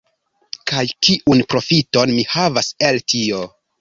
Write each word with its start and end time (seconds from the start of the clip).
Kaj 0.71 0.85
kiun 1.07 1.43
profiton 1.53 2.17
mi 2.21 2.25
havas 2.37 2.73
el 2.89 2.99
tio? 3.15 3.45